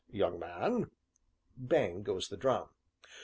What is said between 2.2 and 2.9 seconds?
the drum.)